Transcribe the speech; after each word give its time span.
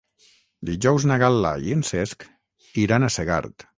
Dijous 0.69 1.05
na 1.11 1.17
Gal·la 1.23 1.51
i 1.67 1.75
en 1.75 1.85
Cesc 1.93 2.25
iran 2.87 3.07
a 3.07 3.13
Segart. 3.19 3.67